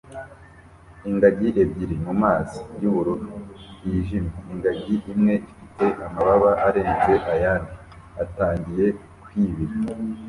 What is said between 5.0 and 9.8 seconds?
imwe ifite amababa arenze ayandi atangiye kwibira